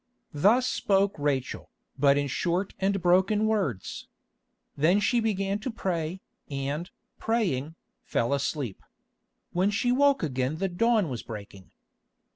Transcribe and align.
Thus 0.33 0.65
spoke 0.65 1.13
Rachel, 1.19 1.69
but 1.95 2.17
in 2.17 2.25
short 2.25 2.73
and 2.79 2.99
broken 3.03 3.45
words. 3.45 4.07
Then 4.75 4.99
she 4.99 5.19
began 5.19 5.59
to 5.59 5.69
pray, 5.69 6.21
and, 6.49 6.89
praying, 7.19 7.75
fell 8.01 8.33
asleep. 8.33 8.81
When 9.53 9.69
she 9.69 9.91
woke 9.91 10.23
again 10.23 10.55
the 10.57 10.69
dawn 10.69 11.07
was 11.07 11.21
breaking. 11.21 11.69